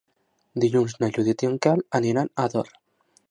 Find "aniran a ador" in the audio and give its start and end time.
1.99-2.73